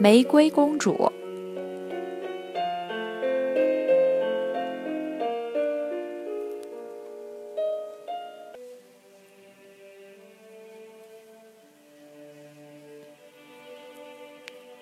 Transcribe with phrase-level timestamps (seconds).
[0.00, 0.92] 玫瑰公主》。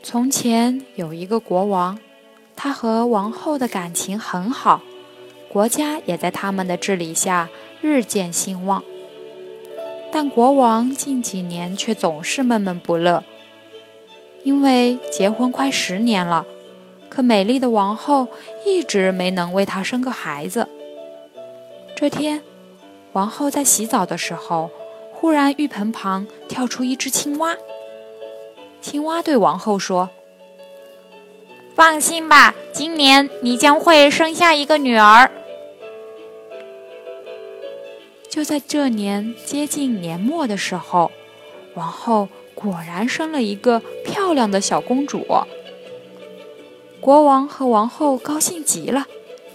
[0.03, 1.99] 从前有一个国王，
[2.57, 4.83] 他和王后的感情很好，
[5.49, 7.49] 国家也在他们的治理下
[7.81, 8.83] 日渐兴旺。
[10.11, 13.25] 但国王近几年却总是闷闷不乐，
[14.45, 16.45] 因为结婚快十年了，
[17.09, 18.29] 可美丽的王后
[18.67, 20.69] 一直没能为他生个孩子。
[21.95, 22.43] 这天，
[23.13, 24.71] 王后在洗澡的时候，
[25.13, 27.57] 忽然浴盆旁跳出一只青蛙。
[28.81, 30.11] 青蛙对王后说
[31.77, 35.31] ：“放心吧，今年你将会生下一个女儿。”
[38.29, 41.13] 就在这年接近年末的时候，
[41.75, 45.27] 王后果然生了一个漂亮的小公主。
[47.01, 49.07] 国王和王后高兴极了，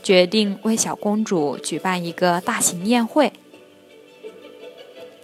[0.04, 3.32] 决定为小公主举办一个大型宴会。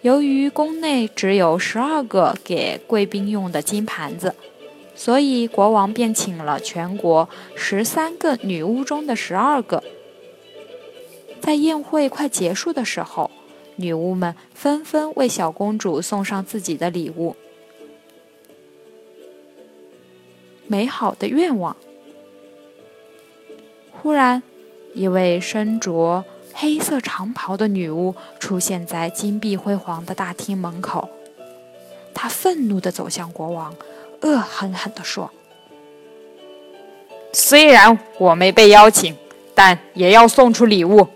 [0.01, 4.35] 由于宫内只有十二个给贵宾用的金盘子，
[4.95, 9.83] 所以国王便请了全国十三个女巫中的十二个。
[11.41, 13.31] 在宴会快结束的时候。
[13.75, 17.35] 女巫们纷纷为小公主送上自己的礼物。
[20.73, 21.77] 美好的愿望。
[23.91, 24.41] 忽然，
[24.95, 31.07] 一位身着黑色长袍的女巫出现在金碧辉煌的大厅门口。
[32.11, 33.75] 她愤怒地走向国王，
[34.21, 35.29] 恶狠狠地说
[37.31, 39.15] ：“虽然我没被邀请，
[39.53, 41.07] 但也要送出礼物。”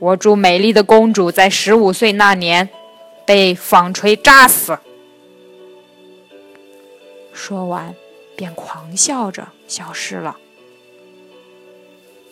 [0.00, 2.66] 我祝美丽的公主在十五岁那年
[3.26, 4.78] 被纺锤扎死。
[7.34, 7.94] 说完，
[8.38, 10.38] 便狂笑着消失了。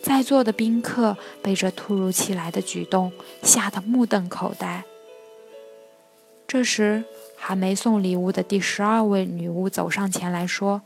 [0.01, 3.11] 在座的宾客被这突如其来的举动
[3.43, 4.85] 吓得目瞪口呆。
[6.47, 7.03] 这时，
[7.35, 10.81] 还没送礼物的第十二位女巫走上前来说：“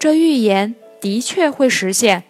[0.00, 2.24] 这预言的确会实现，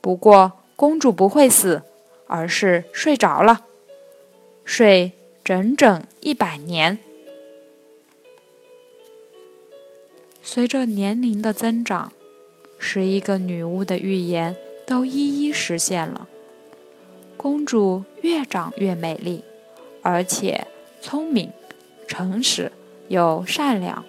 [0.00, 1.82] 不过公主不会死。”
[2.26, 3.66] 而是睡着了，
[4.64, 5.12] 睡
[5.44, 6.98] 整整一百年。
[10.54, 12.12] 随着年龄的增长，
[12.78, 14.54] 十一个女巫的预言
[14.86, 16.28] 都一一实现了。
[17.38, 19.42] 公主越长越美丽，
[20.02, 20.66] 而且
[21.00, 21.50] 聪明、
[22.06, 22.70] 诚实
[23.08, 24.04] 又善良。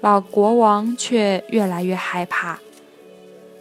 [0.00, 2.60] 老国王却越来越害怕。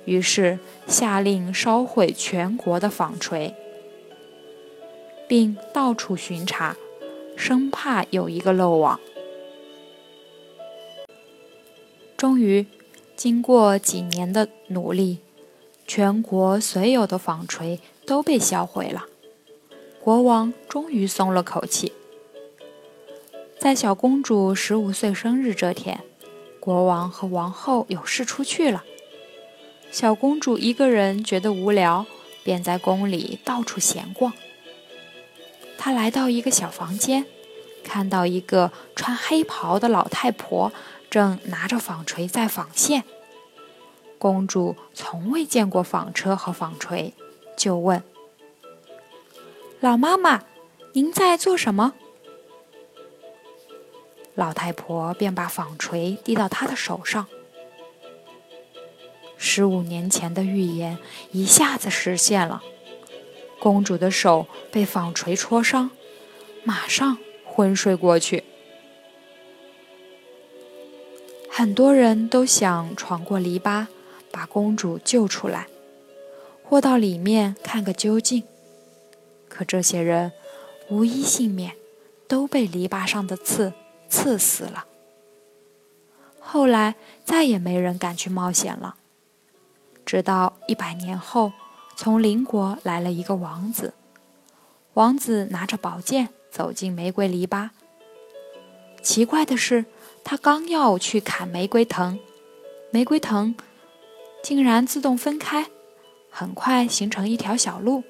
[0.06, 3.54] 于是下令烧毁全国的纺锤，
[5.28, 6.78] 并到处巡查，
[7.36, 8.98] 生怕有一个漏网。
[12.24, 12.66] 终于，
[13.18, 15.18] 经过几年的努力，
[15.86, 19.08] 全国所有的纺锤都被销毁了。
[20.02, 21.92] 国王终于松了口气。
[23.60, 26.00] 在小公主十五岁生日这天，
[26.62, 28.86] 国王和王后有事出去了。
[29.92, 32.06] 小公主一个人觉得无聊，
[32.42, 34.32] 便在宫里到处闲逛。
[35.78, 37.26] 她来到一个小房间，
[37.84, 40.72] 看到一个穿黑袍的老太婆
[41.14, 43.04] 正拿着纺锤在纺线。
[44.18, 47.14] 公主从未见过纺车和纺锤，
[47.56, 48.02] 就问
[49.80, 50.42] ：“老妈妈，
[50.94, 51.94] 您在做什么？”
[54.34, 57.28] 老太婆便把纺锤递到她的手上。
[59.38, 60.98] 十五年前的预言
[61.32, 62.64] 一下子实现了，
[63.60, 65.92] 公主的手被纺锤戳伤，
[66.64, 68.44] 马上昏睡过去。
[71.56, 73.86] 很多人都想闯过篱笆，
[74.32, 75.68] 把公主救出来，
[76.64, 78.42] 或到里面看个究竟。
[79.48, 80.32] 可这些人
[80.90, 81.76] 无一幸免，
[82.28, 83.72] 都被篱笆上的刺
[84.10, 84.86] 刺死了。
[86.40, 88.96] 后来再也没人敢去冒险了。
[90.04, 91.52] 直到一百年后，
[91.96, 93.94] 从邻国来了一个王子。
[94.96, 97.70] 王子拿着宝剑走进玫瑰篱笆。
[99.04, 99.86] 奇怪的是，
[100.24, 102.20] 他刚要去砍玫瑰藤，
[102.92, 103.56] 玫瑰藤
[104.42, 105.68] 竟然自动分开，
[106.30, 108.04] 很快形成一条小路。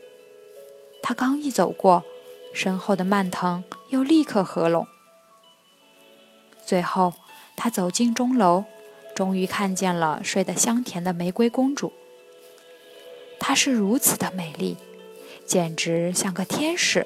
[1.01, 2.03] 他刚一走过，
[2.53, 4.87] 身后的蔓藤又立刻合拢。
[6.65, 7.13] 最后，
[7.55, 8.63] 他走进钟楼，
[9.15, 11.91] 终于看见了睡得香甜的玫瑰公主。
[13.39, 14.77] 她是如此的美丽，
[15.45, 17.05] 简直像个天使。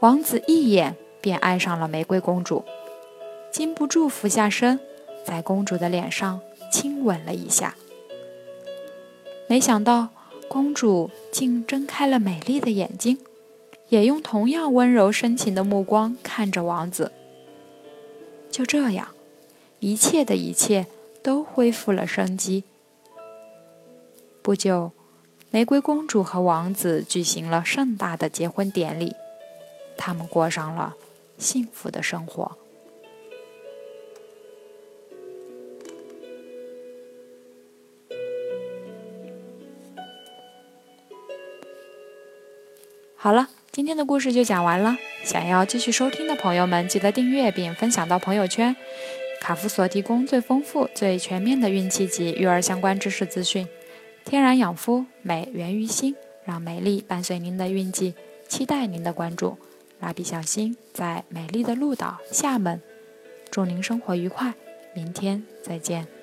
[0.00, 2.64] 王子一眼便爱上了玫瑰公主，
[3.50, 4.78] 禁不住俯下身，
[5.24, 6.40] 在公主的脸上
[6.70, 7.74] 亲吻了一下。
[9.48, 10.08] 没想到，
[10.46, 13.18] 公主竟睁开了美丽的眼睛，
[13.88, 17.12] 也用同样温柔深情的目光看着王子。
[18.50, 19.08] 就这样，
[19.80, 20.86] 一切的一切
[21.22, 22.64] 都恢复了生机。
[24.42, 24.92] 不久，
[25.50, 29.14] 玫瑰公主和王子举行了盛大的结婚典礼，
[29.96, 30.94] 他们过上了
[31.38, 32.56] 幸福的生活。
[43.28, 44.96] 好了，今天的故事就讲完了。
[45.22, 48.74] 想要继续收听的朋友们，记得订阅并分享到朋友圈。
[49.38, 53.68] 卡夫所提供最丰富、最全面的孕期及育儿相关知识资讯。
[54.24, 56.16] 天然养肤，美源于心，
[56.46, 58.14] 让美丽伴随您的孕期，
[58.48, 59.58] 期待您的关注。
[60.00, 62.80] 蜡笔小新在美丽的鹭岛厦门，
[63.50, 64.54] 祝您生活愉快，
[64.94, 66.17] 明天再见。